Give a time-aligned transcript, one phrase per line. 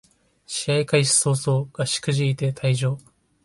[0.47, 2.97] 試合開始そうそう足くじいて退場